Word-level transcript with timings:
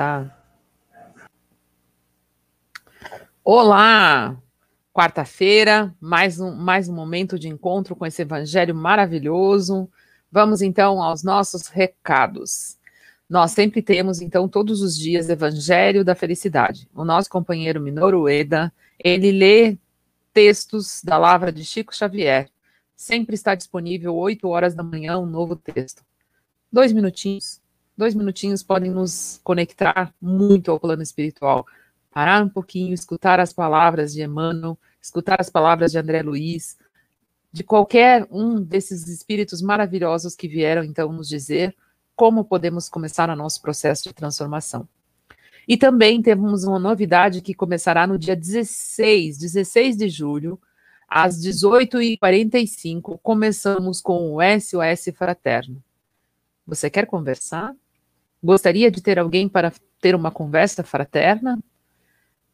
tá. 0.00 0.34
Olá! 3.44 4.34
Quarta-feira, 4.94 5.94
mais 6.00 6.40
um, 6.40 6.54
mais 6.54 6.88
um 6.88 6.94
momento 6.94 7.38
de 7.38 7.48
encontro 7.48 7.94
com 7.94 8.06
esse 8.06 8.22
evangelho 8.22 8.74
maravilhoso. 8.74 9.90
Vamos 10.32 10.62
então 10.62 11.02
aos 11.02 11.22
nossos 11.22 11.66
recados. 11.66 12.78
Nós 13.28 13.50
sempre 13.50 13.82
temos, 13.82 14.22
então, 14.22 14.48
todos 14.48 14.80
os 14.80 14.96
dias, 14.96 15.28
Evangelho 15.28 16.02
da 16.02 16.14
Felicidade. 16.14 16.88
O 16.94 17.04
nosso 17.04 17.28
companheiro 17.28 17.78
Minoru 17.78 18.26
Eda, 18.26 18.72
ele 18.98 19.30
lê 19.30 19.76
textos 20.32 21.02
da 21.04 21.18
Lavra 21.18 21.52
de 21.52 21.62
Chico 21.62 21.94
Xavier. 21.94 22.48
Sempre 22.96 23.34
está 23.34 23.54
disponível, 23.54 24.16
8 24.16 24.48
horas 24.48 24.74
da 24.74 24.82
manhã, 24.82 25.18
um 25.18 25.26
novo 25.26 25.56
texto. 25.56 26.02
Dois 26.72 26.90
minutinhos, 26.90 27.59
dois 28.00 28.14
minutinhos 28.14 28.62
podem 28.62 28.90
nos 28.90 29.38
conectar 29.44 30.12
muito 30.20 30.70
ao 30.70 30.80
plano 30.80 31.02
espiritual. 31.02 31.66
Parar 32.10 32.42
um 32.42 32.48
pouquinho, 32.48 32.94
escutar 32.94 33.38
as 33.38 33.52
palavras 33.52 34.14
de 34.14 34.22
Emmanuel, 34.22 34.78
escutar 35.00 35.38
as 35.38 35.50
palavras 35.50 35.92
de 35.92 35.98
André 35.98 36.22
Luiz, 36.22 36.78
de 37.52 37.62
qualquer 37.62 38.26
um 38.30 38.60
desses 38.60 39.06
espíritos 39.06 39.60
maravilhosos 39.60 40.34
que 40.34 40.48
vieram 40.48 40.82
então 40.82 41.12
nos 41.12 41.28
dizer 41.28 41.76
como 42.16 42.42
podemos 42.42 42.88
começar 42.88 43.28
o 43.28 43.36
nosso 43.36 43.60
processo 43.60 44.04
de 44.04 44.14
transformação. 44.14 44.88
E 45.68 45.76
também 45.76 46.22
temos 46.22 46.64
uma 46.64 46.78
novidade 46.78 47.42
que 47.42 47.54
começará 47.54 48.06
no 48.06 48.18
dia 48.18 48.34
16, 48.34 49.36
16 49.36 49.96
de 49.96 50.08
julho, 50.08 50.58
às 51.06 51.38
18h45, 51.38 53.18
começamos 53.22 54.00
com 54.00 54.34
o 54.34 54.38
SOS 54.40 55.14
Fraterno. 55.14 55.82
Você 56.66 56.88
quer 56.88 57.06
conversar? 57.06 57.74
Gostaria 58.42 58.90
de 58.90 59.02
ter 59.02 59.18
alguém 59.18 59.48
para 59.48 59.72
ter 60.00 60.14
uma 60.14 60.30
conversa 60.30 60.82
fraterna? 60.82 61.58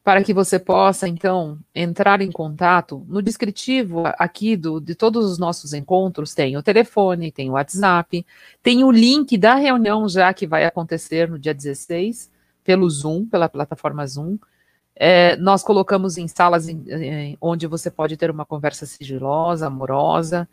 para 0.06 0.22
que 0.22 0.32
você 0.32 0.56
possa, 0.56 1.08
então, 1.08 1.58
entrar 1.74 2.20
em 2.20 2.30
contato. 2.30 3.04
No 3.08 3.20
descritivo 3.20 4.04
aqui 4.16 4.56
do, 4.56 4.78
de 4.80 4.94
todos 4.94 5.28
os 5.28 5.36
nossos 5.36 5.72
encontros, 5.72 6.32
tem 6.32 6.56
o 6.56 6.62
telefone, 6.62 7.32
tem 7.32 7.50
o 7.50 7.54
WhatsApp, 7.54 8.24
tem 8.62 8.84
o 8.84 8.92
link 8.92 9.36
da 9.36 9.56
reunião 9.56 10.08
já 10.08 10.32
que 10.32 10.46
vai 10.46 10.64
acontecer 10.64 11.28
no 11.28 11.40
dia 11.40 11.52
16, 11.52 12.30
pelo 12.62 12.88
Zoom, 12.88 13.26
pela 13.26 13.48
plataforma 13.48 14.06
Zoom. 14.06 14.38
É, 14.94 15.34
nós 15.38 15.64
colocamos 15.64 16.16
em 16.16 16.28
salas 16.28 16.68
em, 16.68 16.84
em, 16.88 17.36
onde 17.40 17.66
você 17.66 17.90
pode 17.90 18.16
ter 18.16 18.30
uma 18.30 18.46
conversa 18.46 18.86
sigilosa, 18.86 19.66
amorosa. 19.66 20.48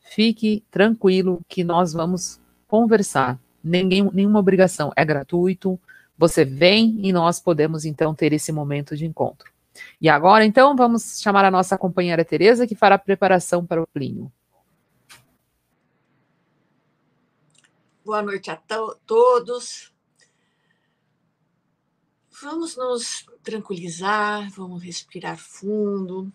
Fique 0.00 0.64
tranquilo 0.68 1.40
que 1.46 1.62
nós 1.62 1.92
vamos 1.92 2.40
conversar. 2.66 3.38
Ninguém, 3.68 4.08
nenhuma 4.12 4.38
obrigação, 4.38 4.92
é 4.94 5.04
gratuito 5.04 5.78
você 6.18 6.44
vem 6.44 6.98
e 7.06 7.12
nós 7.12 7.40
podemos 7.40 7.84
então 7.84 8.14
ter 8.14 8.32
esse 8.32 8.50
momento 8.50 8.96
de 8.96 9.04
encontro. 9.04 9.52
E 10.00 10.08
agora, 10.08 10.44
então, 10.44 10.74
vamos 10.74 11.20
chamar 11.20 11.44
a 11.44 11.50
nossa 11.50 11.76
companheira 11.76 12.24
Tereza, 12.24 12.66
que 12.66 12.74
fará 12.74 12.94
a 12.94 12.98
preparação 12.98 13.66
para 13.66 13.82
o 13.82 13.86
Plínio. 13.86 14.32
Boa 18.04 18.22
noite 18.22 18.50
a 18.50 18.56
to 18.56 18.96
todos. 19.06 19.92
Vamos 22.40 22.76
nos 22.76 23.26
tranquilizar, 23.42 24.48
vamos 24.50 24.82
respirar 24.82 25.38
fundo, 25.38 26.32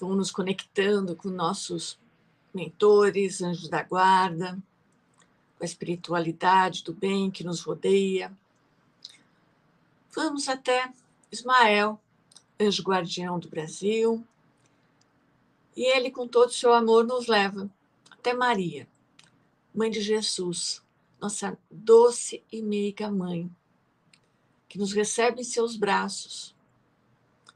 vamos 0.00 0.16
nos 0.16 0.30
conectando 0.30 1.14
com 1.14 1.28
nossos 1.28 1.98
mentores, 2.54 3.42
anjos 3.42 3.68
da 3.68 3.82
guarda, 3.82 4.58
com 5.56 5.64
a 5.64 5.66
espiritualidade 5.66 6.84
do 6.84 6.92
bem 6.92 7.30
que 7.30 7.44
nos 7.44 7.60
rodeia. 7.60 8.36
Vamos 10.14 10.48
até 10.48 10.92
Ismael, 11.30 12.00
anjo 12.60 12.82
guardião 12.82 13.38
do 13.38 13.48
Brasil, 13.48 14.24
e 15.76 15.84
ele, 15.84 16.10
com 16.10 16.26
todo 16.26 16.48
o 16.48 16.54
seu 16.54 16.72
amor, 16.72 17.04
nos 17.04 17.26
leva 17.26 17.70
até 18.10 18.32
Maria, 18.32 18.88
mãe 19.74 19.90
de 19.90 20.00
Jesus, 20.00 20.82
nossa 21.20 21.58
doce 21.70 22.42
e 22.50 22.62
meiga 22.62 23.10
mãe, 23.10 23.50
que 24.68 24.78
nos 24.78 24.92
recebe 24.92 25.42
em 25.42 25.44
seus 25.44 25.76
braços, 25.76 26.54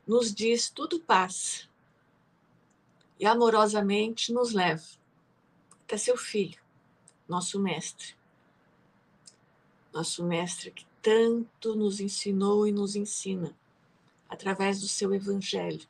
nos 0.06 0.34
diz 0.34 0.68
tudo 0.68 1.00
passa 1.00 1.68
e 3.18 3.24
amorosamente 3.24 4.32
nos 4.32 4.52
leva 4.52 4.84
até 5.84 5.96
seu 5.96 6.16
filho, 6.16 6.60
nosso 7.30 7.60
mestre. 7.60 8.14
Nosso 9.92 10.24
mestre 10.24 10.72
que 10.72 10.84
tanto 11.00 11.74
nos 11.76 12.00
ensinou 12.00 12.66
e 12.66 12.72
nos 12.72 12.96
ensina 12.96 13.56
através 14.28 14.80
do 14.80 14.88
seu 14.88 15.14
evangelho. 15.14 15.88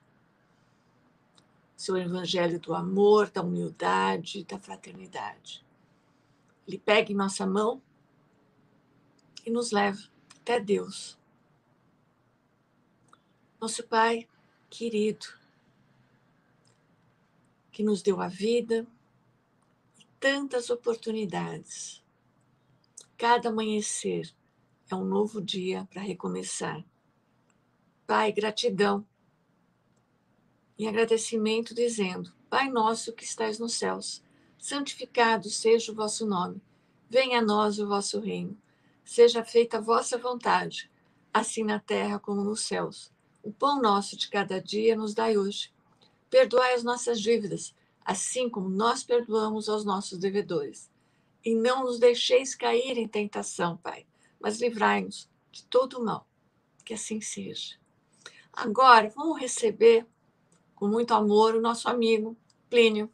Seu 1.76 1.96
evangelho 1.96 2.60
do 2.60 2.74
amor, 2.74 3.30
da 3.30 3.42
humildade, 3.42 4.44
da 4.44 4.58
fraternidade. 4.58 5.64
Ele 6.68 6.78
pega 6.78 7.10
em 7.10 7.16
nossa 7.16 7.46
mão 7.46 7.82
e 9.44 9.50
nos 9.50 9.70
leva 9.70 10.00
até 10.40 10.60
Deus. 10.60 11.18
Nosso 13.58 13.82
Pai 13.84 14.28
querido, 14.68 15.26
que 17.72 17.82
nos 17.82 18.02
deu 18.02 18.20
a 18.20 18.28
vida 18.28 18.86
tantas 20.20 20.68
oportunidades. 20.68 22.04
Cada 23.16 23.48
amanhecer 23.48 24.30
é 24.90 24.94
um 24.94 25.04
novo 25.04 25.40
dia 25.40 25.88
para 25.90 26.02
recomeçar. 26.02 26.84
Pai, 28.06 28.30
gratidão 28.30 29.06
e 30.78 30.86
agradecimento, 30.86 31.74
dizendo: 31.74 32.32
Pai 32.50 32.68
nosso 32.68 33.14
que 33.14 33.24
estais 33.24 33.58
nos 33.58 33.74
céus, 33.74 34.22
santificado 34.58 35.48
seja 35.48 35.90
o 35.90 35.94
vosso 35.94 36.26
nome. 36.26 36.60
Venha 37.08 37.38
a 37.38 37.42
nós 37.42 37.78
o 37.78 37.88
vosso 37.88 38.20
reino. 38.20 38.56
Seja 39.02 39.42
feita 39.42 39.78
a 39.78 39.80
vossa 39.80 40.18
vontade, 40.18 40.90
assim 41.32 41.64
na 41.64 41.80
terra 41.80 42.18
como 42.18 42.44
nos 42.44 42.60
céus. 42.60 43.10
O 43.42 43.50
pão 43.50 43.80
nosso 43.80 44.16
de 44.18 44.28
cada 44.28 44.60
dia 44.60 44.94
nos 44.94 45.14
dai 45.14 45.38
hoje. 45.38 45.72
Perdoai 46.28 46.74
as 46.74 46.84
nossas 46.84 47.20
dívidas, 47.20 47.74
assim 48.10 48.48
como 48.48 48.68
nós 48.68 49.02
perdoamos 49.04 49.68
aos 49.68 49.84
nossos 49.84 50.18
devedores. 50.18 50.90
E 51.44 51.54
não 51.54 51.84
nos 51.84 51.98
deixeis 51.98 52.54
cair 52.54 52.98
em 52.98 53.08
tentação, 53.08 53.76
Pai 53.76 54.06
mas 54.40 54.60
livrai-nos 54.60 55.28
de 55.52 55.64
todo 55.66 56.02
mal. 56.02 56.26
Que 56.84 56.94
assim 56.94 57.20
seja. 57.20 57.76
Agora, 58.52 59.12
vamos 59.14 59.38
receber 59.38 60.06
com 60.74 60.88
muito 60.88 61.12
amor 61.12 61.54
o 61.54 61.60
nosso 61.60 61.88
amigo 61.88 62.36
Plínio. 62.68 63.10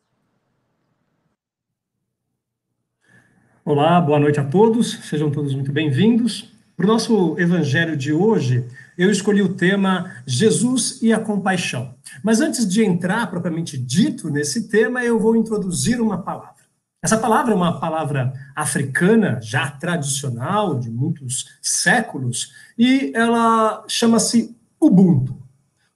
Olá, 3.65 4.01
boa 4.01 4.21
noite 4.21 4.39
a 4.39 4.49
todos, 4.49 4.93
sejam 5.09 5.31
todos 5.31 5.53
muito 5.53 5.73
bem-vindos. 5.73 6.56
Para 6.76 6.84
o 6.84 6.88
nosso 6.88 7.38
evangelho 7.38 7.97
de 7.97 8.12
hoje, 8.12 8.66
eu 8.98 9.10
escolhi 9.10 9.41
o 9.41 9.54
tema 9.54 10.14
Jesus 10.26 11.00
e 11.00 11.10
a 11.10 11.19
compaixão. 11.19 11.94
Mas 12.22 12.42
antes 12.42 12.69
de 12.69 12.84
entrar 12.84 13.31
propriamente 13.31 13.78
dito 13.78 14.28
nesse 14.28 14.69
tema, 14.69 15.03
eu 15.03 15.19
vou 15.19 15.34
introduzir 15.34 16.03
uma 16.03 16.19
palavra. 16.19 16.66
Essa 17.03 17.16
palavra 17.16 17.54
é 17.54 17.56
uma 17.56 17.81
palavra 17.81 18.31
africana, 18.54 19.41
já 19.41 19.70
tradicional, 19.70 20.78
de 20.78 20.91
muitos 20.91 21.47
séculos, 21.62 22.53
e 22.76 23.10
ela 23.15 23.82
chama-se 23.88 24.54
Ubuntu. 24.78 25.34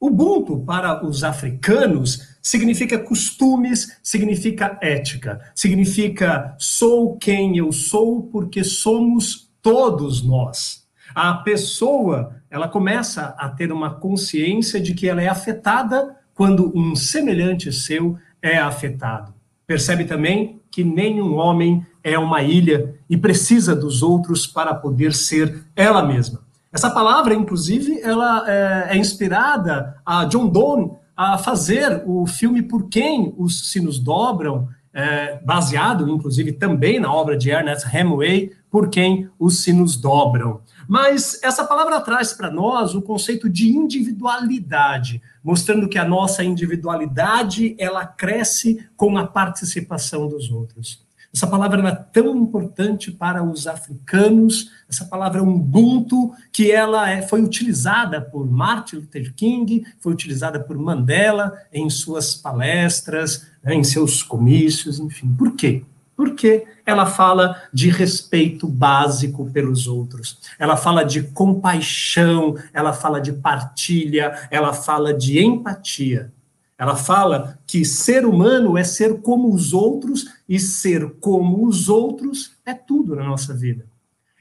Ubuntu, 0.01 0.61
para 0.61 1.05
os 1.05 1.23
africanos, 1.23 2.39
significa 2.41 2.99
costumes, 2.99 3.99
significa 4.03 4.79
ética, 4.81 5.43
significa 5.55 6.57
sou 6.59 7.19
quem 7.19 7.59
eu 7.59 7.71
sou 7.71 8.23
porque 8.23 8.65
somos 8.65 9.50
todos 9.63 10.23
nós. 10.23 10.87
A 11.15 11.35
pessoa, 11.35 12.37
ela 12.51 12.69
começa 12.69 13.35
a 13.39 13.49
ter 13.49 13.73
uma 13.73 13.91
consciência 13.91 14.81
de 14.81 14.95
que 14.95 15.09
ela 15.09 15.23
é 15.23 15.29
afetada 15.29 16.17
quando 16.35 16.73
um 16.75 16.95
semelhante 16.95 17.73
seu 17.73 18.17
é 18.41 18.59
afetado. 18.59 19.35
Percebe 19.67 20.05
também 20.05 20.61
que 20.71 20.83
nenhum 20.83 21.35
homem 21.37 21.85
é 22.03 22.19
uma 22.19 22.43
ilha 22.43 22.95
e 23.09 23.17
precisa 23.17 23.75
dos 23.75 24.03
outros 24.03 24.47
para 24.47 24.75
poder 24.75 25.13
ser 25.13 25.65
ela 25.77 26.03
mesma. 26.03 26.41
Essa 26.73 26.91
palavra, 26.91 27.35
inclusive, 27.35 28.01
ela 28.01 28.45
é, 28.49 28.89
é 28.91 28.97
inspirada 28.97 29.97
a 30.07 30.25
John 30.25 30.49
Donne 30.49 30.93
a 31.17 31.37
fazer 31.37 32.03
o 32.07 32.27
filme 32.27 32.63
Por 32.63 32.89
Quem 32.89 33.35
os 33.37 33.71
Sinos 33.71 33.99
Dobram, 33.99 34.69
é, 34.93 35.39
baseado, 35.45 36.09
inclusive, 36.09 36.53
também 36.53 36.99
na 36.99 37.13
obra 37.13 37.37
de 37.37 37.51
Ernest 37.51 37.87
Hemingway, 37.95 38.53
Por 38.71 38.89
Quem 38.89 39.29
os 39.39 39.63
Sinos 39.63 39.97
Dobram. 39.97 40.61
Mas 40.89 41.41
essa 41.43 41.65
palavra 41.65 42.01
traz 42.01 42.33
para 42.33 42.51
nós 42.51 42.95
o 42.95 43.03
conceito 43.03 43.49
de 43.49 43.69
individualidade, 43.69 45.23
mostrando 45.43 45.89
que 45.89 45.99
a 45.99 46.05
nossa 46.05 46.43
individualidade 46.43 47.77
ela 47.79 48.05
cresce 48.05 48.85
com 48.97 49.17
a 49.17 49.27
participação 49.27 50.29
dos 50.29 50.51
outros. 50.51 51.05
Essa 51.33 51.47
palavra 51.47 51.89
é 51.89 51.95
tão 51.95 52.37
importante 52.37 53.13
para 53.13 53.43
os 53.43 53.69
africanos, 53.69 54.71
essa 54.89 55.05
palavra 55.05 55.41
Ubuntu, 55.41 56.33
que 56.53 56.73
ela 56.73 57.09
é, 57.09 57.23
foi 57.23 57.41
utilizada 57.41 58.21
por 58.21 58.51
Martin 58.51 58.97
Luther 58.97 59.33
King, 59.35 59.85
foi 60.01 60.13
utilizada 60.13 60.59
por 60.59 60.77
Mandela 60.77 61.57
em 61.73 61.89
suas 61.89 62.35
palestras, 62.35 63.47
né, 63.63 63.75
em 63.75 63.85
seus 63.85 64.25
comícios, 64.25 64.99
enfim. 64.99 65.33
Por 65.33 65.55
quê? 65.55 65.85
Porque 66.17 66.67
ela 66.85 67.07
fala 67.07 67.63
de 67.73 67.89
respeito 67.89 68.67
básico 68.67 69.49
pelos 69.53 69.87
outros, 69.87 70.37
ela 70.59 70.77
fala 70.77 71.05
de 71.05 71.23
compaixão, 71.23 72.57
ela 72.75 72.93
fala 72.93 73.21
de 73.21 73.33
partilha, 73.33 74.49
ela 74.51 74.73
fala 74.73 75.15
de 75.15 75.39
empatia. 75.39 76.33
Ela 76.81 76.97
fala 76.97 77.59
que 77.67 77.85
ser 77.85 78.25
humano 78.25 78.79
é 78.79 78.83
ser 78.83 79.21
como 79.21 79.53
os 79.53 79.75
outros 79.75 80.31
e 80.49 80.59
ser 80.59 81.19
como 81.21 81.67
os 81.67 81.91
outros 81.91 82.53
é 82.65 82.73
tudo 82.73 83.15
na 83.15 83.23
nossa 83.23 83.53
vida. 83.53 83.85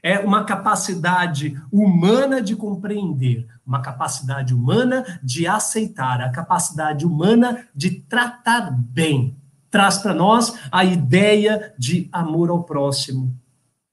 É 0.02 0.18
uma 0.20 0.44
capacidade 0.44 1.60
humana 1.70 2.40
de 2.40 2.56
compreender, 2.56 3.46
uma 3.66 3.82
capacidade 3.82 4.54
humana 4.54 5.20
de 5.22 5.46
aceitar, 5.46 6.22
a 6.22 6.30
capacidade 6.30 7.04
humana 7.04 7.66
de 7.74 7.90
tratar 7.90 8.70
bem. 8.70 9.36
Traz 9.70 9.98
para 9.98 10.14
nós 10.14 10.54
a 10.72 10.82
ideia 10.82 11.74
de 11.78 12.08
amor 12.10 12.48
ao 12.48 12.64
próximo. 12.64 13.36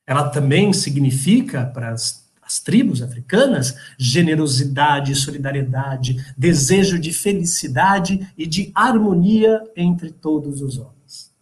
Ela 0.06 0.30
também 0.30 0.72
significa, 0.72 1.66
para 1.66 1.90
as 1.90 2.27
as 2.48 2.62
tribos 2.62 3.02
africanas, 3.02 3.76
generosidade, 3.98 5.14
solidariedade, 5.16 6.16
desejo 6.38 6.98
de 6.98 7.12
felicidade 7.12 8.26
e 8.38 8.48
de 8.48 8.72
harmonia 8.74 9.62
entre 9.76 10.12
todos 10.12 10.62
os 10.62 10.78
homens. 10.78 11.34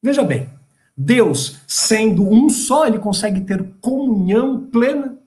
Veja 0.00 0.22
bem, 0.22 0.48
Deus, 0.96 1.58
sendo 1.66 2.22
um 2.22 2.48
só, 2.48 2.86
ele 2.86 3.00
consegue 3.00 3.40
ter 3.40 3.64
comunhão 3.80 4.66
plena. 4.66 5.18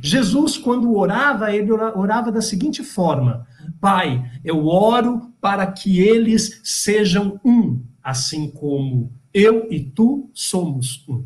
Jesus, 0.00 0.58
quando 0.58 0.96
orava, 0.96 1.54
ele 1.54 1.70
orava 1.70 2.32
da 2.32 2.42
seguinte 2.42 2.82
forma: 2.82 3.46
Pai, 3.80 4.28
eu 4.44 4.66
oro 4.66 5.32
para 5.40 5.64
que 5.70 6.00
eles 6.00 6.60
sejam 6.64 7.38
um, 7.44 7.80
assim 8.02 8.50
como 8.50 9.12
eu 9.32 9.68
e 9.70 9.78
tu 9.78 10.28
somos 10.34 11.06
um. 11.08 11.24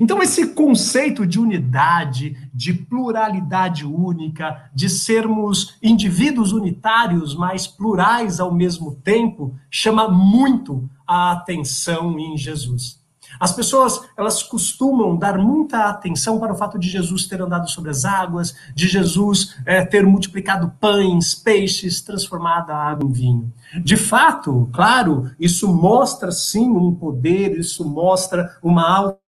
Então, 0.00 0.22
esse 0.22 0.48
conceito 0.54 1.26
de 1.26 1.38
unidade, 1.38 2.36
de 2.52 2.72
pluralidade 2.72 3.86
única, 3.86 4.70
de 4.74 4.88
sermos 4.88 5.76
indivíduos 5.82 6.52
unitários, 6.52 7.34
mas 7.34 7.66
plurais 7.66 8.40
ao 8.40 8.52
mesmo 8.52 8.96
tempo, 8.96 9.54
chama 9.70 10.08
muito 10.08 10.88
a 11.06 11.32
atenção 11.32 12.18
em 12.18 12.36
Jesus. 12.36 12.98
As 13.38 13.52
pessoas, 13.52 14.00
elas 14.16 14.42
costumam 14.42 15.16
dar 15.16 15.38
muita 15.38 15.84
atenção 15.84 16.38
para 16.38 16.52
o 16.52 16.56
fato 16.56 16.78
de 16.78 16.88
Jesus 16.88 17.26
ter 17.26 17.40
andado 17.40 17.68
sobre 17.70 17.90
as 17.90 18.04
águas, 18.04 18.54
de 18.74 18.88
Jesus 18.88 19.56
é, 19.64 19.84
ter 19.84 20.04
multiplicado 20.04 20.72
pães, 20.80 21.34
peixes, 21.34 22.00
transformado 22.00 22.70
a 22.70 22.76
água 22.76 23.08
em 23.08 23.12
vinho. 23.12 23.52
De 23.84 23.96
fato, 23.96 24.68
claro, 24.72 25.30
isso 25.38 25.68
mostra 25.72 26.32
sim 26.32 26.68
um 26.70 26.94
poder, 26.94 27.58
isso 27.58 27.84
mostra 27.84 28.58
uma 28.62 28.82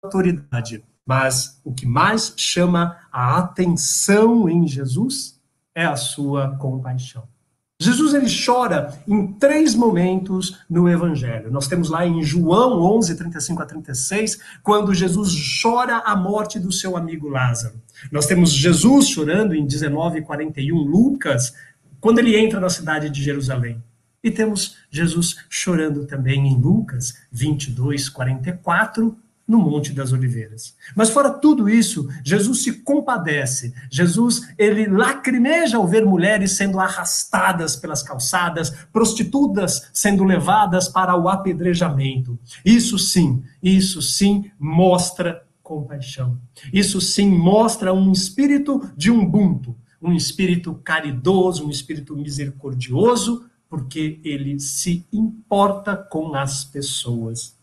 autoridade. 0.06 0.84
Mas 1.06 1.60
o 1.64 1.74
que 1.74 1.86
mais 1.86 2.34
chama 2.36 2.98
a 3.12 3.38
atenção 3.38 4.50
em 4.50 4.68
Jesus 4.68 5.40
é 5.74 5.86
a 5.86 5.96
sua 5.96 6.56
compaixão. 6.58 7.24
Jesus 7.78 8.14
ele 8.14 8.28
chora 8.46 8.98
em 9.06 9.34
três 9.34 9.76
momentos 9.76 10.58
no 10.70 10.88
Evangelho. 10.88 11.52
Nós 11.52 11.68
temos 11.68 11.90
lá 11.90 12.06
em 12.06 12.24
João 12.24 12.82
11, 12.82 13.16
35 13.16 13.62
a 13.62 13.66
36, 13.66 14.40
quando 14.64 14.94
Jesus 14.94 15.36
chora 15.62 15.98
a 15.98 16.16
morte 16.16 16.58
do 16.58 16.72
seu 16.72 16.96
amigo 16.96 17.28
Lázaro. 17.28 17.76
Nós 18.10 18.26
temos 18.26 18.52
Jesus 18.52 19.10
chorando 19.10 19.54
em 19.54 19.66
19, 19.66 20.22
41, 20.22 20.78
Lucas, 20.78 21.54
quando 22.00 22.20
ele 22.20 22.38
entra 22.38 22.62
na 22.62 22.70
cidade 22.70 23.10
de 23.10 23.22
Jerusalém. 23.22 23.84
E 24.24 24.32
temos 24.32 24.78
Jesus 24.90 25.36
chorando 25.50 26.06
também 26.06 26.48
em 26.48 26.58
Lucas 26.58 27.14
22, 27.30 28.08
44, 28.08 29.18
no 29.48 29.60
Monte 29.60 29.94
das 29.94 30.12
Oliveiras. 30.12 30.76
Mas 30.96 31.10
fora 31.10 31.30
tudo 31.30 31.70
isso, 31.70 32.08
Jesus 32.24 32.64
se 32.64 32.82
compadece. 32.82 33.74
Jesus, 33.92 34.42
ele 34.58 34.88
lacrimeja 34.88 35.78
ao 35.78 35.88
ver 35.88 36.06
mulheres 36.06 36.54
sendo 36.54 36.80
arrastadas 36.80 37.76
pelas 37.76 38.02
calçadas, 38.02 38.72
prostitutas 38.92 39.90
sendo 39.94 40.24
levadas 40.24 40.88
para 40.88 41.16
o 41.16 41.30
apedrejamento. 41.30 42.40
Isso 42.64 42.98
sim, 42.98 43.44
isso 43.62 44.02
sim 44.02 44.52
mostra 44.60 45.46
compaixão. 45.62 46.40
Isso 46.72 47.02
sim 47.02 47.30
mostra 47.30 47.94
um 47.94 48.12
espírito 48.12 48.90
de 48.96 49.12
ubuntu, 49.12 49.76
um 50.02 50.14
espírito 50.14 50.76
caridoso, 50.84 51.66
um 51.66 51.70
espírito 51.70 52.16
misericordioso, 52.16 53.46
porque 53.68 54.20
ele 54.24 54.60
se 54.60 55.06
importa 55.12 55.98
com 55.98 56.36
as 56.36 56.64
pessoas. 56.64 57.58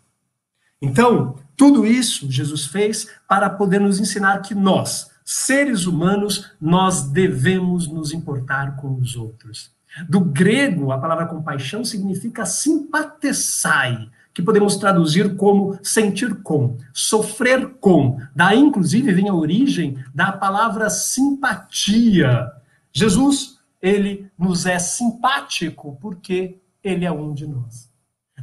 Então, 0.82 1.37
tudo 1.56 1.87
isso 1.87 2.29
Jesus 2.29 2.67
fez 2.67 3.06
para 3.29 3.49
poder 3.49 3.81
nos 3.81 4.00
ensinar 4.00 4.43
que 4.43 4.52
nós, 4.52 5.12
seres 5.25 5.87
humanos, 5.87 6.50
nós 6.61 7.05
devemos 7.05 7.87
nos 7.87 8.12
importar 8.12 8.75
com 8.76 8.96
os 8.96 9.14
outros. 9.14 9.70
Do 10.08 10.20
grego, 10.20 10.90
a 10.90 10.99
palavra 10.99 11.26
compaixão 11.26 11.84
significa 11.84 12.44
simpatesai, 12.44 14.08
que 14.34 14.43
podemos 14.43 14.76
traduzir 14.76 15.37
como 15.37 15.79
sentir 15.84 16.43
com, 16.43 16.79
sofrer 16.93 17.75
com. 17.75 18.19
Daí, 18.34 18.58
inclusive, 18.58 19.12
vem 19.12 19.29
a 19.29 19.34
origem 19.34 20.02
da 20.12 20.32
palavra 20.32 20.90
simpatia. 20.90 22.50
Jesus, 22.93 23.58
ele 23.81 24.26
nos 24.37 24.67
é 24.67 24.81
simpático 24.81 25.96
porque 26.00 26.58
ele 26.82 27.05
é 27.05 27.12
um 27.12 27.32
de 27.32 27.46
nós. 27.46 27.92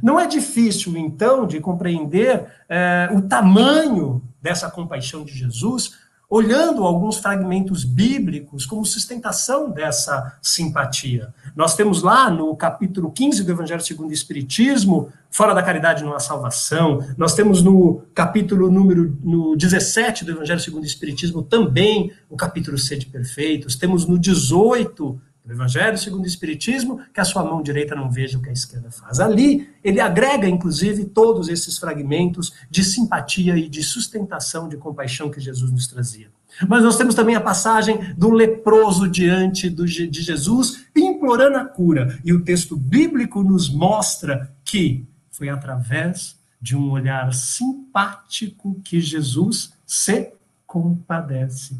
Não 0.02 0.18
é 0.18 0.26
difícil, 0.26 0.96
então, 0.96 1.46
de 1.46 1.60
compreender 1.60 2.46
é, 2.68 3.08
o 3.12 3.22
tamanho 3.22 4.22
dessa 4.42 4.70
compaixão 4.70 5.24
de 5.24 5.32
Jesus, 5.32 5.98
olhando 6.30 6.84
alguns 6.84 7.18
fragmentos 7.18 7.84
bíblicos 7.84 8.64
como 8.64 8.86
sustentação 8.86 9.68
dessa 9.68 10.38
simpatia. 10.40 11.34
Nós 11.56 11.74
temos 11.74 12.02
lá 12.02 12.30
no 12.30 12.54
capítulo 12.54 13.10
15 13.10 13.42
do 13.42 13.50
Evangelho 13.50 13.80
segundo 13.80 14.10
o 14.10 14.14
Espiritismo, 14.14 15.12
fora 15.28 15.52
da 15.52 15.62
caridade 15.62 16.04
não 16.04 16.14
há 16.14 16.20
salvação. 16.20 17.04
Nós 17.18 17.34
temos 17.34 17.62
no 17.62 18.02
capítulo 18.14 18.70
número 18.70 19.18
no 19.24 19.56
17 19.56 20.24
do 20.24 20.30
Evangelho 20.30 20.60
segundo 20.60 20.84
o 20.84 20.86
Espiritismo 20.86 21.42
também 21.42 22.12
o 22.30 22.36
capítulo 22.36 22.78
Sede 22.78 23.06
Perfeitos. 23.06 23.74
Temos 23.74 24.06
no 24.06 24.16
18 24.16 25.20
do 25.44 25.52
Evangelho 25.52 25.96
segundo 25.96 26.24
o 26.24 26.26
Espiritismo, 26.26 27.00
que 27.12 27.20
a 27.20 27.24
sua 27.24 27.42
mão 27.42 27.62
direita 27.62 27.94
não 27.94 28.10
veja 28.10 28.38
o 28.38 28.42
que 28.42 28.50
a 28.50 28.52
esquerda 28.52 28.90
faz. 28.90 29.20
Ali, 29.20 29.68
ele 29.82 30.00
agrega, 30.00 30.48
inclusive, 30.48 31.06
todos 31.06 31.48
esses 31.48 31.78
fragmentos 31.78 32.52
de 32.70 32.84
simpatia 32.84 33.56
e 33.56 33.68
de 33.68 33.82
sustentação, 33.82 34.68
de 34.68 34.76
compaixão 34.76 35.30
que 35.30 35.40
Jesus 35.40 35.70
nos 35.70 35.86
trazia. 35.86 36.28
Mas 36.68 36.82
nós 36.82 36.96
temos 36.96 37.14
também 37.14 37.34
a 37.34 37.40
passagem 37.40 38.14
do 38.14 38.30
leproso 38.30 39.08
diante 39.08 39.70
do, 39.70 39.86
de 39.86 40.20
Jesus, 40.20 40.84
implorando 40.94 41.56
a 41.56 41.64
cura. 41.64 42.18
E 42.24 42.32
o 42.32 42.44
texto 42.44 42.76
bíblico 42.76 43.42
nos 43.42 43.72
mostra 43.72 44.52
que 44.64 45.06
foi 45.30 45.48
através 45.48 46.38
de 46.60 46.76
um 46.76 46.90
olhar 46.90 47.32
simpático 47.32 48.78
que 48.84 49.00
Jesus 49.00 49.72
se 49.86 50.32
compadece. 50.66 51.76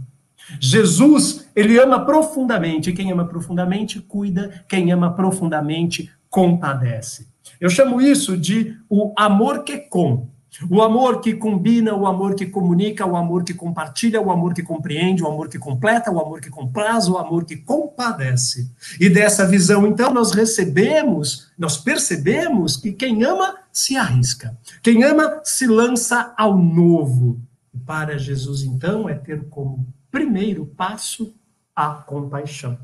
Jesus, 0.59 1.47
ele 1.55 1.79
ama 1.79 2.05
profundamente. 2.05 2.93
Quem 2.93 3.13
ama 3.13 3.25
profundamente, 3.25 4.01
cuida. 4.01 4.65
Quem 4.69 4.91
ama 4.91 5.13
profundamente, 5.13 6.11
compadece. 6.29 7.29
Eu 7.61 7.69
chamo 7.69 8.01
isso 8.01 8.37
de 8.37 8.77
o 8.89 9.13
amor 9.17 9.65
que 9.65 9.77
com. 9.79 10.29
O 10.69 10.83
amor 10.83 11.21
que 11.21 11.35
combina, 11.35 11.95
o 11.95 12.07
amor 12.07 12.35
que 12.35 12.45
comunica, 12.45 13.07
o 13.07 13.17
amor 13.17 13.45
que 13.45 13.55
compartilha, 13.55 14.21
o 14.21 14.33
amor 14.33 14.53
que 14.53 14.63
compreende, 14.63 15.23
o 15.23 15.29
amor 15.29 15.49
que 15.49 15.59
completa, 15.59 16.11
o 16.11 16.21
amor 16.21 16.41
que 16.41 16.51
compraz, 16.51 17.09
o 17.09 17.17
amor 17.17 17.45
que 17.45 17.57
compadece. 17.57 18.69
E 18.99 19.09
dessa 19.09 19.47
visão, 19.47 19.87
então, 19.87 20.13
nós 20.13 20.33
recebemos, 20.33 21.51
nós 21.57 21.77
percebemos 21.77 22.77
que 22.77 22.93
quem 22.93 23.23
ama 23.23 23.59
se 23.73 23.97
arrisca. 23.97 24.59
Quem 24.83 25.05
ama 25.05 25.41
se 25.45 25.67
lança 25.67 26.35
ao 26.37 26.59
novo. 26.59 27.41
Para 27.87 28.19
Jesus, 28.19 28.63
então, 28.65 29.09
é 29.09 29.15
ter 29.15 29.45
como 29.49 29.87
primeiro 30.11 30.67
passo 30.67 31.35
a 31.75 31.89
compaixão. 31.89 32.79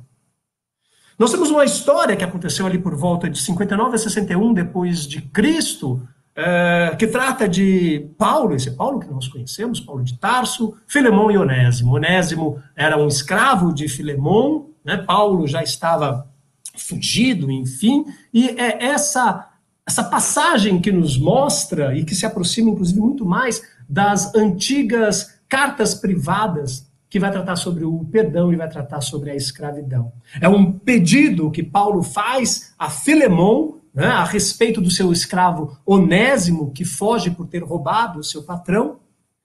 Nós 1.19 1.31
temos 1.31 1.51
uma 1.51 1.65
história 1.65 2.15
que 2.15 2.25
aconteceu 2.25 2.67
ali 2.67 2.79
por 2.79 2.95
volta 2.95 3.29
de 3.29 3.41
59 3.41 3.95
a 3.95 3.99
61 3.99 4.53
depois 4.53 5.07
de 5.07 5.23
Cristo, 5.23 6.07
é, 6.35 6.95
que 6.99 7.07
trata 7.07 7.49
de 7.49 8.11
Paulo, 8.19 8.55
esse 8.55 8.71
Paulo 8.73 9.01
que 9.01 9.09
nós 9.09 9.27
conhecemos, 9.27 9.81
Paulo 9.81 10.05
de 10.05 10.19
Tarso, 10.19 10.77
Filemão 10.87 11.31
e 11.31 11.39
Onésimo. 11.39 11.95
Onésimo 11.95 12.63
era 12.75 12.99
um 12.99 13.09
escravo 13.09 13.73
de 13.73 13.89
Filemão, 13.89 14.71
né? 14.85 14.99
Paulo 14.99 15.47
já 15.47 15.63
estava 15.63 16.29
fugido, 16.77 17.51
enfim, 17.51 18.05
e 18.33 18.49
é 18.51 18.85
essa 18.85 19.51
essa 19.87 20.03
passagem 20.03 20.81
que 20.81 20.91
nos 20.91 21.17
mostra 21.17 21.97
e 21.97 22.05
que 22.05 22.15
se 22.15 22.27
aproxima, 22.27 22.71
inclusive, 22.71 22.99
muito 22.99 23.25
mais 23.25 23.63
das 23.89 24.35
antigas 24.35 25.39
cartas 25.49 25.95
privadas, 25.95 26.91
que 27.17 27.21
vai 27.21 27.33
tratar 27.33 27.57
sobre 27.57 27.83
o 27.83 28.05
perdão 28.05 28.53
e 28.53 28.57
vai 28.57 28.69
tratar 28.69 29.01
sobre 29.01 29.31
a 29.31 29.35
escravidão. 29.35 30.13
É 30.39 30.47
um 30.47 30.71
pedido 30.71 31.51
que 31.51 31.63
Paulo 31.63 32.03
faz 32.03 32.75
a 32.79 32.91
Filemon 32.91 33.79
né, 33.95 34.05
a 34.05 34.23
respeito 34.23 34.83
do 34.83 34.91
seu 34.91 35.11
escravo 35.11 35.79
Onésimo, 35.87 36.73
que 36.73 36.85
foge 36.85 37.31
por 37.31 37.47
ter 37.47 37.63
roubado 37.63 38.19
o 38.19 38.23
seu 38.23 38.43
patrão. 38.43 38.99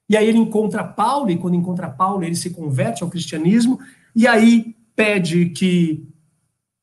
E 0.09 0.17
aí 0.17 0.27
ele 0.27 0.37
encontra 0.37 0.83
Paulo, 0.83 1.31
e 1.31 1.37
quando 1.37 1.55
encontra 1.55 1.89
Paulo, 1.89 2.25
ele 2.25 2.35
se 2.35 2.49
converte 2.49 3.03
ao 3.03 3.09
cristianismo, 3.09 3.79
e 4.13 4.27
aí 4.27 4.75
pede 4.93 5.45
que 5.51 6.05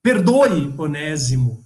perdoe 0.03 0.73
Onésimo 0.79 1.63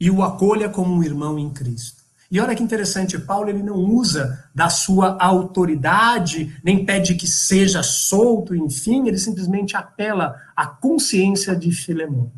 e 0.00 0.10
o 0.10 0.20
acolha 0.20 0.68
como 0.68 0.92
um 0.92 1.04
irmão 1.04 1.38
em 1.38 1.50
Cristo. 1.50 1.97
E 2.30 2.38
olha 2.40 2.54
que 2.54 2.62
interessante, 2.62 3.18
Paulo 3.18 3.48
ele 3.48 3.62
não 3.62 3.76
usa 3.76 4.44
da 4.54 4.68
sua 4.68 5.16
autoridade, 5.18 6.54
nem 6.62 6.84
pede 6.84 7.14
que 7.14 7.26
seja 7.26 7.82
solto, 7.82 8.54
enfim, 8.54 9.08
ele 9.08 9.16
simplesmente 9.16 9.76
apela 9.76 10.36
à 10.54 10.66
consciência 10.66 11.56
de 11.56 11.72
Filemão. 11.72 12.30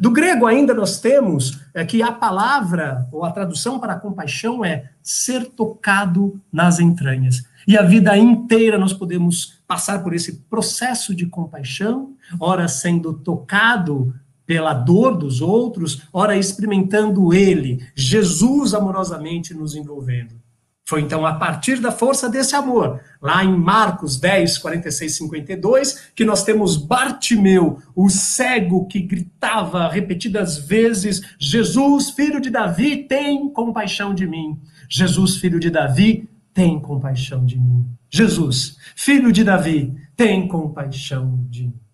Do 0.00 0.10
grego 0.10 0.46
ainda 0.46 0.74
nós 0.74 1.00
temos 1.00 1.60
é, 1.72 1.84
que 1.84 2.02
a 2.02 2.12
palavra, 2.12 3.08
ou 3.10 3.24
a 3.24 3.30
tradução 3.30 3.78
para 3.78 3.94
compaixão 3.94 4.64
é 4.64 4.90
ser 5.02 5.46
tocado 5.46 6.38
nas 6.52 6.78
entranhas. 6.78 7.42
E 7.66 7.76
a 7.76 7.82
vida 7.82 8.16
inteira 8.16 8.76
nós 8.76 8.92
podemos 8.92 9.60
passar 9.66 10.02
por 10.02 10.12
esse 10.12 10.40
processo 10.50 11.14
de 11.14 11.26
compaixão, 11.26 12.14
ora 12.38 12.68
sendo 12.68 13.14
tocado 13.14 14.14
pela 14.48 14.72
dor 14.72 15.18
dos 15.18 15.42
outros, 15.42 16.04
ora 16.10 16.34
experimentando 16.34 17.34
ele, 17.34 17.86
Jesus 17.94 18.72
amorosamente 18.72 19.52
nos 19.52 19.74
envolvendo. 19.74 20.40
Foi 20.86 21.02
então 21.02 21.26
a 21.26 21.34
partir 21.34 21.80
da 21.80 21.92
força 21.92 22.30
desse 22.30 22.56
amor, 22.56 22.98
lá 23.20 23.44
em 23.44 23.54
Marcos 23.54 24.18
10, 24.18 24.56
46, 24.56 25.16
52, 25.18 26.12
que 26.16 26.24
nós 26.24 26.44
temos 26.44 26.78
Bartimeu, 26.78 27.82
o 27.94 28.08
cego 28.08 28.86
que 28.86 29.00
gritava 29.00 29.86
repetidas 29.86 30.56
vezes: 30.56 31.20
Jesus, 31.38 32.08
filho 32.08 32.40
de 32.40 32.48
Davi, 32.48 33.04
tem 33.04 33.50
compaixão 33.52 34.14
de 34.14 34.26
mim. 34.26 34.58
Jesus, 34.88 35.36
filho 35.36 35.60
de 35.60 35.68
Davi, 35.68 36.26
tem 36.54 36.80
compaixão 36.80 37.44
de 37.44 37.58
mim. 37.58 37.84
Jesus, 38.08 38.78
filho 38.96 39.30
de 39.30 39.44
Davi, 39.44 39.94
tem 40.16 40.48
compaixão 40.48 41.44
de 41.50 41.64
mim. 41.64 41.87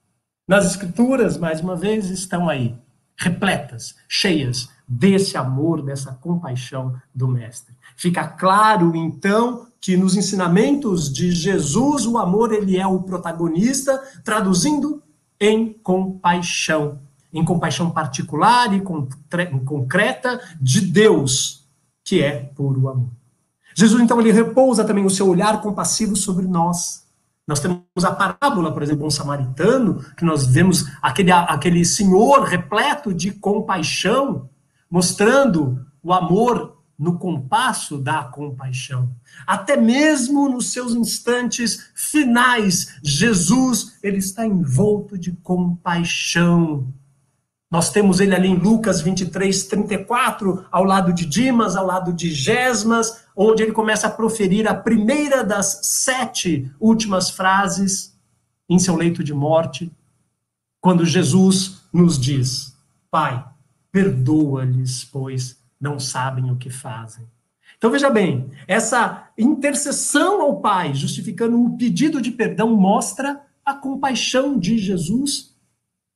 Nas 0.46 0.66
Escrituras, 0.66 1.38
mais 1.38 1.62
uma 1.62 1.74
vez, 1.74 2.10
estão 2.10 2.50
aí, 2.50 2.76
repletas, 3.16 3.94
cheias 4.06 4.68
desse 4.86 5.38
amor, 5.38 5.80
dessa 5.80 6.12
compaixão 6.12 6.94
do 7.14 7.26
Mestre. 7.26 7.74
Fica 7.96 8.28
claro, 8.28 8.94
então, 8.94 9.66
que 9.80 9.96
nos 9.96 10.14
ensinamentos 10.14 11.10
de 11.10 11.30
Jesus, 11.30 12.06
o 12.06 12.18
amor 12.18 12.52
ele 12.52 12.76
é 12.76 12.86
o 12.86 13.00
protagonista, 13.00 13.98
traduzindo 14.22 15.02
em 15.40 15.72
compaixão. 15.72 16.98
Em 17.32 17.42
compaixão 17.42 17.90
particular 17.90 18.74
e 18.74 18.82
concreta 19.64 20.38
de 20.60 20.82
Deus, 20.82 21.66
que 22.04 22.22
é 22.22 22.50
puro 22.54 22.90
amor. 22.90 23.08
Jesus, 23.74 24.02
então, 24.02 24.20
ele 24.20 24.30
repousa 24.30 24.84
também 24.84 25.06
o 25.06 25.10
seu 25.10 25.26
olhar 25.26 25.62
compassivo 25.62 26.14
sobre 26.14 26.46
nós 26.46 27.03
nós 27.46 27.60
temos 27.60 27.82
a 28.02 28.10
parábola, 28.10 28.72
por 28.72 28.82
exemplo, 28.82 29.06
um 29.06 29.10
samaritano, 29.10 30.02
que 30.16 30.24
nós 30.24 30.46
vemos 30.46 30.86
aquele, 31.02 31.30
aquele 31.30 31.84
senhor 31.84 32.44
repleto 32.44 33.12
de 33.12 33.32
compaixão, 33.32 34.48
mostrando 34.90 35.84
o 36.02 36.12
amor 36.12 36.78
no 36.98 37.18
compasso 37.18 37.98
da 37.98 38.24
compaixão. 38.24 39.10
Até 39.46 39.76
mesmo 39.76 40.48
nos 40.48 40.72
seus 40.72 40.94
instantes 40.94 41.90
finais, 41.94 42.98
Jesus, 43.02 43.98
ele 44.02 44.18
está 44.18 44.46
envolto 44.46 45.18
de 45.18 45.32
compaixão. 45.32 46.86
Nós 47.74 47.90
temos 47.90 48.20
ele 48.20 48.32
ali 48.32 48.46
em 48.46 48.54
Lucas 48.54 49.00
23, 49.00 49.64
34, 49.64 50.64
ao 50.70 50.84
lado 50.84 51.12
de 51.12 51.26
Dimas, 51.26 51.74
ao 51.74 51.84
lado 51.84 52.12
de 52.12 52.30
Gesmas, 52.30 53.24
onde 53.34 53.64
ele 53.64 53.72
começa 53.72 54.06
a 54.06 54.10
proferir 54.10 54.68
a 54.68 54.74
primeira 54.76 55.42
das 55.42 55.80
sete 55.82 56.70
últimas 56.78 57.30
frases 57.30 58.16
em 58.70 58.78
seu 58.78 58.94
leito 58.94 59.24
de 59.24 59.34
morte, 59.34 59.90
quando 60.80 61.04
Jesus 61.04 61.80
nos 61.92 62.16
diz: 62.16 62.76
Pai, 63.10 63.44
perdoa-lhes, 63.90 65.04
pois 65.04 65.58
não 65.80 65.98
sabem 65.98 66.52
o 66.52 66.56
que 66.56 66.70
fazem. 66.70 67.26
Então 67.76 67.90
veja 67.90 68.08
bem, 68.08 68.52
essa 68.68 69.30
intercessão 69.36 70.40
ao 70.40 70.60
Pai, 70.60 70.94
justificando 70.94 71.60
o 71.60 71.76
pedido 71.76 72.22
de 72.22 72.30
perdão, 72.30 72.76
mostra 72.76 73.40
a 73.66 73.74
compaixão 73.74 74.56
de 74.56 74.78
Jesus 74.78 75.53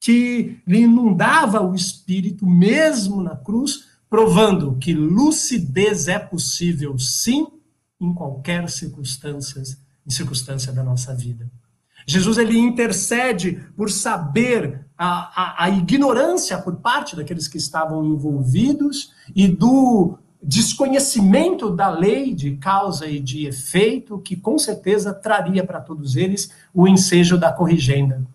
que 0.08 0.58
lhe 0.66 0.84
inundava 0.84 1.60
o 1.60 1.74
espírito 1.74 2.46
mesmo 2.46 3.22
na 3.22 3.36
cruz, 3.36 3.88
provando 4.08 4.78
que 4.80 4.94
lucidez 4.94 6.08
é 6.08 6.18
possível 6.18 6.98
sim 6.98 7.46
em 8.00 8.14
qualquer 8.14 8.70
circunstância, 8.70 9.62
em 10.06 10.10
circunstância 10.10 10.72
da 10.72 10.82
nossa 10.82 11.14
vida. 11.14 11.46
Jesus 12.06 12.38
ele 12.38 12.56
intercede 12.56 13.62
por 13.76 13.90
saber 13.90 14.86
a, 14.96 15.42
a, 15.42 15.64
a 15.64 15.68
ignorância 15.68 16.56
por 16.56 16.76
parte 16.76 17.14
daqueles 17.14 17.46
que 17.46 17.58
estavam 17.58 18.02
envolvidos 18.06 19.12
e 19.36 19.46
do 19.46 20.16
desconhecimento 20.42 21.68
da 21.68 21.90
lei 21.90 22.32
de 22.34 22.56
causa 22.56 23.06
e 23.06 23.20
de 23.20 23.46
efeito, 23.46 24.18
que 24.20 24.36
com 24.36 24.58
certeza 24.58 25.12
traria 25.12 25.62
para 25.62 25.82
todos 25.82 26.16
eles 26.16 26.50
o 26.72 26.88
ensejo 26.88 27.36
da 27.36 27.52
corrigenda. 27.52 28.26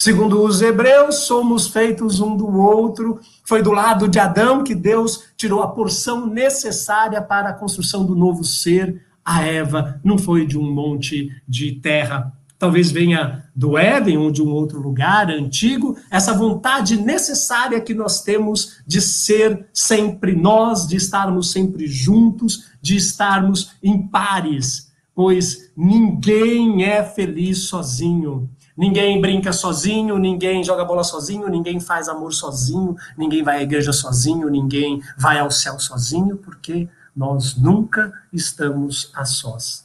Segundo 0.00 0.44
os 0.44 0.62
hebreus, 0.62 1.26
somos 1.26 1.66
feitos 1.66 2.20
um 2.20 2.36
do 2.36 2.46
outro. 2.56 3.18
Foi 3.42 3.60
do 3.60 3.72
lado 3.72 4.06
de 4.06 4.20
Adão 4.20 4.62
que 4.62 4.72
Deus 4.72 5.24
tirou 5.36 5.60
a 5.60 5.66
porção 5.66 6.24
necessária 6.24 7.20
para 7.20 7.48
a 7.48 7.52
construção 7.52 8.06
do 8.06 8.14
novo 8.14 8.44
ser, 8.44 9.02
a 9.24 9.44
Eva. 9.44 10.00
Não 10.04 10.16
foi 10.16 10.46
de 10.46 10.56
um 10.56 10.72
monte 10.72 11.32
de 11.48 11.72
terra. 11.72 12.32
Talvez 12.60 12.92
venha 12.92 13.44
do 13.56 13.76
Éden 13.76 14.18
ou 14.18 14.30
de 14.30 14.40
um 14.40 14.50
outro 14.50 14.80
lugar 14.80 15.32
antigo, 15.32 15.96
essa 16.08 16.32
vontade 16.32 16.96
necessária 16.96 17.80
que 17.80 17.92
nós 17.92 18.22
temos 18.22 18.80
de 18.86 19.00
ser 19.00 19.66
sempre 19.72 20.34
nós, 20.36 20.86
de 20.86 20.94
estarmos 20.94 21.50
sempre 21.50 21.88
juntos, 21.88 22.70
de 22.80 22.96
estarmos 22.96 23.72
em 23.82 24.00
pares, 24.06 24.92
pois 25.12 25.72
ninguém 25.76 26.84
é 26.84 27.02
feliz 27.02 27.64
sozinho. 27.64 28.48
Ninguém 28.78 29.20
brinca 29.20 29.52
sozinho, 29.52 30.16
ninguém 30.18 30.62
joga 30.62 30.84
bola 30.84 31.02
sozinho, 31.02 31.48
ninguém 31.48 31.80
faz 31.80 32.08
amor 32.08 32.32
sozinho, 32.32 32.94
ninguém 33.16 33.42
vai 33.42 33.58
à 33.58 33.62
igreja 33.62 33.92
sozinho, 33.92 34.48
ninguém 34.48 35.02
vai 35.16 35.40
ao 35.40 35.50
céu 35.50 35.80
sozinho, 35.80 36.36
porque 36.36 36.88
nós 37.14 37.56
nunca 37.56 38.12
estamos 38.32 39.10
a 39.16 39.24
sós. 39.24 39.84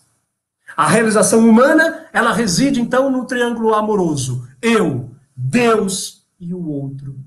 A 0.78 0.88
realização 0.88 1.40
humana, 1.50 2.06
ela 2.14 2.34
reside 2.34 2.80
então 2.80 3.10
no 3.10 3.26
triângulo 3.26 3.74
amoroso: 3.74 4.48
eu, 4.62 5.10
Deus 5.36 6.24
e 6.40 6.54
o 6.54 6.64
outro. 6.64 7.18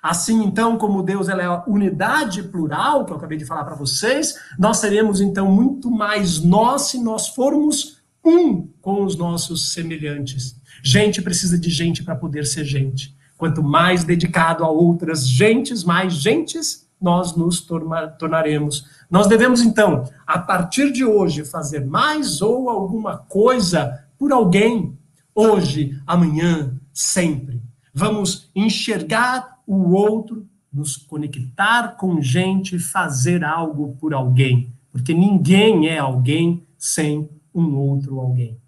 Assim, 0.00 0.44
então, 0.44 0.78
como 0.78 1.02
Deus 1.02 1.28
ela 1.28 1.42
é 1.42 1.46
a 1.46 1.64
unidade 1.66 2.44
plural, 2.44 3.04
que 3.04 3.12
eu 3.12 3.16
acabei 3.16 3.36
de 3.36 3.44
falar 3.44 3.64
para 3.64 3.74
vocês, 3.74 4.36
nós 4.56 4.76
seremos 4.76 5.20
então 5.20 5.50
muito 5.50 5.90
mais 5.90 6.40
nós 6.40 6.82
se 6.82 7.02
nós 7.02 7.26
formos 7.26 7.98
um 8.24 8.68
com 8.80 9.02
os 9.04 9.16
nossos 9.16 9.72
semelhantes. 9.72 10.56
Gente 10.82 11.22
precisa 11.22 11.58
de 11.58 11.70
gente 11.70 12.02
para 12.02 12.16
poder 12.16 12.46
ser 12.46 12.64
gente. 12.64 13.16
Quanto 13.36 13.62
mais 13.62 14.04
dedicado 14.04 14.64
a 14.64 14.70
outras 14.70 15.28
gentes, 15.28 15.84
mais 15.84 16.14
gentes 16.14 16.88
nós 17.00 17.36
nos 17.36 17.60
tornaremos. 18.18 18.84
Nós 19.10 19.28
devemos, 19.28 19.62
então, 19.62 20.04
a 20.26 20.38
partir 20.38 20.92
de 20.92 21.04
hoje, 21.04 21.44
fazer 21.44 21.86
mais 21.86 22.42
ou 22.42 22.68
alguma 22.68 23.16
coisa 23.16 24.04
por 24.18 24.32
alguém, 24.32 24.98
hoje, 25.34 26.00
amanhã, 26.06 26.76
sempre. 26.92 27.62
Vamos 27.94 28.50
enxergar 28.54 29.58
o 29.66 29.92
outro, 29.92 30.46
nos 30.72 30.96
conectar 30.96 31.96
com 31.96 32.20
gente, 32.20 32.78
fazer 32.78 33.44
algo 33.44 33.96
por 34.00 34.12
alguém, 34.12 34.72
porque 34.90 35.14
ninguém 35.14 35.88
é 35.88 35.98
alguém 35.98 36.66
sem 36.76 37.28
um 37.54 37.76
outro 37.76 38.18
alguém. 38.18 38.58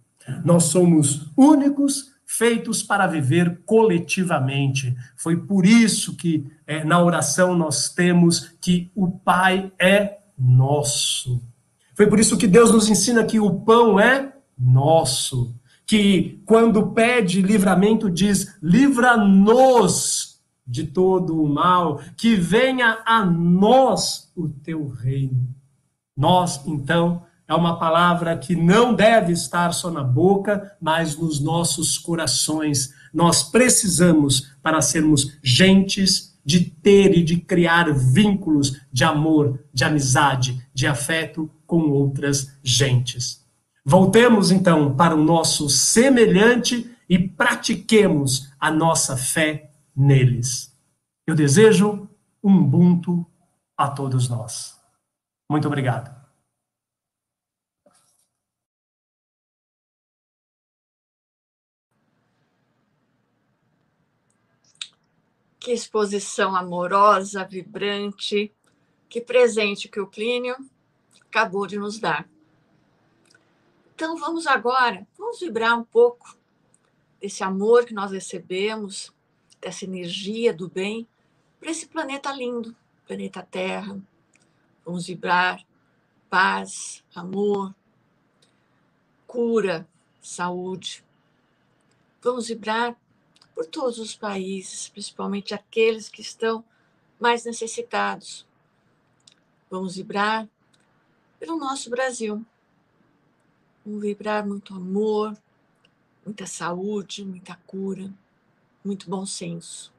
Nós 0.44 0.64
somos 0.64 1.30
únicos, 1.37 2.10
feitos 2.25 2.82
para 2.82 3.06
viver 3.06 3.60
coletivamente. 3.64 4.96
Foi 5.16 5.37
por 5.37 5.66
isso 5.66 6.16
que 6.16 6.46
é, 6.66 6.84
na 6.84 7.02
oração 7.02 7.56
nós 7.56 7.88
temos 7.88 8.52
que 8.60 8.90
o 8.94 9.10
Pai 9.10 9.72
é 9.78 10.18
nosso. 10.38 11.42
Foi 11.94 12.06
por 12.06 12.18
isso 12.18 12.38
que 12.38 12.46
Deus 12.46 12.72
nos 12.72 12.88
ensina 12.88 13.25
que 13.25 13.38
o 13.38 13.60
pão 13.60 14.00
é 14.00 14.32
nosso. 14.58 15.54
Que 15.87 16.40
quando 16.46 16.92
pede 16.92 17.42
livramento, 17.42 18.08
diz: 18.08 18.56
livra-nos 18.62 20.40
de 20.66 20.84
todo 20.84 21.42
o 21.42 21.49
mal, 21.49 22.00
que 22.16 22.37
venha 22.37 23.02
a 23.04 23.25
nós 23.25 24.32
o 24.37 24.49
teu 24.49 24.88
reino. 24.88 25.49
Nós, 26.16 26.64
então, 26.66 27.22
é 27.50 27.54
uma 27.54 27.80
palavra 27.80 28.38
que 28.38 28.54
não 28.54 28.95
deve 28.95 29.33
estar 29.33 29.73
só 29.73 29.90
na 29.90 30.04
boca, 30.04 30.76
mas 30.80 31.16
nos 31.16 31.40
nossos 31.40 31.99
corações. 31.99 32.95
Nós 33.12 33.42
precisamos, 33.42 34.54
para 34.62 34.80
sermos 34.80 35.37
gentes, 35.42 36.38
de 36.45 36.61
ter 36.61 37.19
e 37.19 37.25
de 37.25 37.38
criar 37.38 37.92
vínculos 37.92 38.80
de 38.92 39.02
amor, 39.02 39.64
de 39.75 39.83
amizade, 39.83 40.64
de 40.73 40.87
afeto 40.87 41.50
com 41.66 41.90
outras 41.90 42.57
gentes. 42.62 43.45
Voltemos 43.85 44.52
então 44.52 44.95
para 44.95 45.16
o 45.16 45.25
nosso 45.25 45.69
semelhante 45.69 46.88
e 47.09 47.19
pratiquemos 47.19 48.49
a 48.61 48.71
nossa 48.71 49.16
fé 49.16 49.73
neles. 49.97 50.73
Eu 51.26 51.35
desejo 51.35 52.09
um 52.45 52.59
Ubuntu 52.59 53.26
a 53.76 53.88
todos 53.88 54.28
nós. 54.28 54.78
Muito 55.50 55.66
obrigado. 55.66 56.29
Que 65.61 65.73
exposição 65.73 66.57
amorosa, 66.57 67.45
vibrante, 67.45 68.52
que 69.09 69.21
presente 69.21 69.88
que 69.88 70.00
o 70.00 70.07
Clínio 70.07 70.57
acabou 71.21 71.67
de 71.67 71.79
nos 71.79 72.00
dar. 72.00 72.29
Então 73.95 74.17
vamos 74.17 74.47
agora, 74.47 75.07
vamos 75.17 75.38
vibrar 75.38 75.79
um 75.79 75.85
pouco 75.85 76.37
desse 77.21 77.45
amor 77.45 77.85
que 77.85 77.93
nós 77.93 78.11
recebemos, 78.11 79.12
dessa 79.61 79.85
energia 79.85 80.55
do 80.55 80.69
bem 80.69 81.07
para 81.61 81.71
esse 81.71 81.87
planeta 81.87 82.33
lindo, 82.33 82.75
planeta 83.07 83.43
Terra. 83.43 84.00
Vamos 84.85 85.07
vibrar 85.07 85.62
paz, 86.31 87.05
amor, 87.14 87.75
cura, 89.26 89.87
saúde. 90.23 91.05
Vamos 92.23 92.49
vibrar 92.49 92.97
por 93.61 93.67
todos 93.67 93.99
os 93.99 94.17
países, 94.17 94.88
principalmente 94.88 95.52
aqueles 95.52 96.09
que 96.09 96.23
estão 96.23 96.64
mais 97.21 97.45
necessitados. 97.45 98.47
Vamos 99.69 99.97
vibrar 99.97 100.49
pelo 101.38 101.59
nosso 101.59 101.90
Brasil. 101.90 102.43
Vamos 103.85 104.00
vibrar 104.00 104.47
muito 104.47 104.73
amor, 104.73 105.37
muita 106.25 106.47
saúde, 106.47 107.23
muita 107.23 107.55
cura, 107.67 108.11
muito 108.83 109.11
bom 109.11 109.26
senso. 109.26 109.93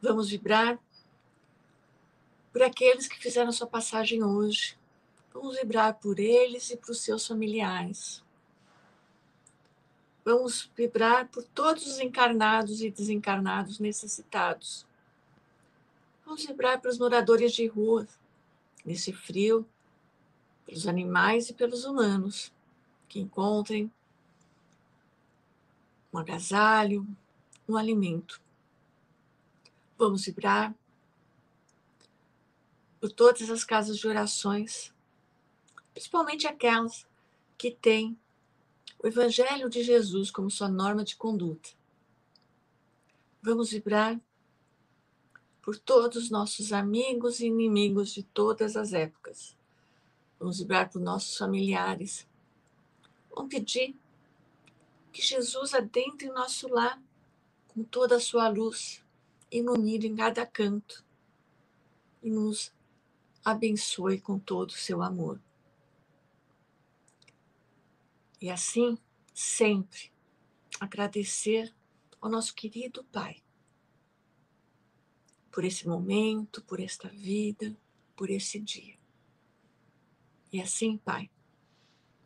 Vamos 0.00 0.28
vibrar 0.28 0.80
por 2.52 2.64
aqueles 2.64 3.06
que 3.06 3.16
fizeram 3.16 3.52
sua 3.52 3.68
passagem 3.68 4.24
hoje. 4.24 4.76
Vamos 5.32 5.54
vibrar 5.54 5.94
por 6.00 6.18
eles 6.18 6.68
e 6.70 6.76
por 6.76 6.90
os 6.90 7.00
seus 7.00 7.24
familiares. 7.24 8.24
Vamos 10.24 10.70
vibrar 10.76 11.28
por 11.28 11.42
todos 11.42 11.86
os 11.86 11.98
encarnados 11.98 12.80
e 12.80 12.90
desencarnados 12.90 13.80
necessitados. 13.80 14.86
Vamos 16.24 16.46
vibrar 16.46 16.80
para 16.80 16.90
os 16.90 16.98
moradores 16.98 17.52
de 17.52 17.66
rua, 17.66 18.06
nesse 18.84 19.12
frio, 19.12 19.66
pelos 20.64 20.86
animais 20.86 21.50
e 21.50 21.54
pelos 21.54 21.84
humanos, 21.84 22.52
que 23.08 23.18
encontrem 23.18 23.92
um 26.12 26.18
agasalho, 26.18 27.06
um 27.68 27.76
alimento. 27.76 28.40
Vamos 29.98 30.24
vibrar 30.24 30.74
por 33.00 33.10
todas 33.10 33.50
as 33.50 33.64
casas 33.64 33.98
de 33.98 34.06
orações, 34.06 34.94
principalmente 35.92 36.46
aquelas 36.46 37.04
que 37.58 37.72
têm 37.72 38.16
o 39.02 39.06
Evangelho 39.06 39.68
de 39.68 39.82
Jesus 39.82 40.30
como 40.30 40.50
sua 40.50 40.68
norma 40.68 41.02
de 41.02 41.16
conduta. 41.16 41.70
Vamos 43.42 43.70
vibrar 43.70 44.20
por 45.60 45.76
todos 45.76 46.24
os 46.24 46.30
nossos 46.30 46.72
amigos 46.72 47.40
e 47.40 47.46
inimigos 47.46 48.10
de 48.10 48.22
todas 48.22 48.76
as 48.76 48.92
épocas. 48.92 49.56
Vamos 50.38 50.58
vibrar 50.58 50.88
por 50.88 51.00
nossos 51.00 51.36
familiares. 51.36 52.28
Vamos 53.34 53.50
pedir 53.52 53.96
que 55.12 55.20
Jesus 55.20 55.74
adentre 55.74 56.28
em 56.28 56.32
nosso 56.32 56.68
lar 56.68 57.00
com 57.68 57.82
toda 57.82 58.16
a 58.16 58.20
sua 58.20 58.48
luz, 58.48 59.04
ilumine 59.50 60.06
em 60.06 60.16
cada 60.16 60.46
canto 60.46 61.04
e 62.22 62.30
nos 62.30 62.72
abençoe 63.44 64.20
com 64.20 64.38
todo 64.38 64.70
o 64.70 64.74
seu 64.74 65.02
amor. 65.02 65.40
E 68.42 68.50
assim, 68.50 68.98
sempre 69.32 70.10
agradecer 70.80 71.72
ao 72.20 72.28
nosso 72.28 72.52
querido 72.52 73.04
Pai 73.04 73.40
por 75.52 75.64
esse 75.64 75.86
momento, 75.86 76.60
por 76.64 76.80
esta 76.80 77.08
vida, 77.08 77.76
por 78.16 78.30
esse 78.30 78.58
dia. 78.58 78.96
E 80.52 80.60
assim, 80.60 80.96
Pai, 80.96 81.30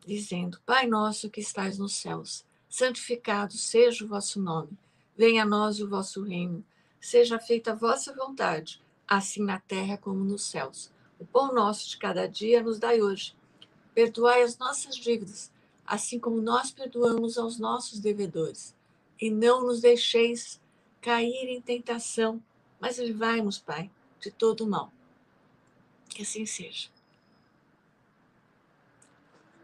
dizendo: 0.06 0.58
Pai 0.64 0.86
nosso 0.86 1.28
que 1.28 1.40
estais 1.40 1.76
nos 1.76 1.92
céus, 1.96 2.46
santificado 2.66 3.52
seja 3.52 4.02
o 4.02 4.08
vosso 4.08 4.40
nome, 4.40 4.78
venha 5.14 5.42
a 5.42 5.46
nós 5.46 5.80
o 5.80 5.88
vosso 5.88 6.22
reino, 6.22 6.64
seja 6.98 7.38
feita 7.38 7.72
a 7.72 7.76
vossa 7.76 8.14
vontade, 8.14 8.82
assim 9.06 9.42
na 9.42 9.60
terra 9.60 9.98
como 9.98 10.24
nos 10.24 10.44
céus. 10.44 10.90
O 11.18 11.26
pão 11.26 11.52
nosso 11.52 11.90
de 11.90 11.98
cada 11.98 12.26
dia 12.26 12.62
nos 12.62 12.78
dai 12.78 13.02
hoje. 13.02 13.36
Perdoai 13.92 14.42
as 14.42 14.56
nossas 14.56 14.96
dívidas 14.96 15.54
assim 15.86 16.18
como 16.18 16.40
nós 16.40 16.70
perdoamos 16.70 17.38
aos 17.38 17.58
nossos 17.58 18.00
devedores. 18.00 18.74
E 19.20 19.30
não 19.30 19.66
nos 19.66 19.80
deixeis 19.80 20.60
cair 21.00 21.48
em 21.48 21.60
tentação, 21.60 22.42
mas 22.80 22.98
livrai-nos, 22.98 23.58
Pai, 23.58 23.90
de 24.20 24.30
todo 24.30 24.66
mal. 24.66 24.92
Que 26.08 26.22
assim 26.22 26.44
seja. 26.44 26.88